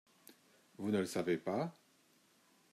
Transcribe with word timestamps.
Vous 0.79 0.89
ne 0.89 0.97
le 0.97 1.05
savez 1.05 1.37
pas? 1.37 1.75